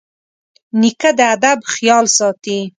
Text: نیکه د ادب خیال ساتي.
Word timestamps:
نیکه 0.79 1.09
د 1.17 1.19
ادب 1.35 1.59
خیال 1.73 2.05
ساتي. 2.17 2.59